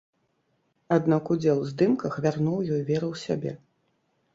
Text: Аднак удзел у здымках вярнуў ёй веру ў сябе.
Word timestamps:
Аднак 0.97 1.29
удзел 1.37 1.57
у 1.67 1.69
здымках 1.75 2.13
вярнуў 2.27 2.59
ёй 2.73 2.81
веру 2.93 3.07
ў 3.15 3.27
сябе. 3.27 3.51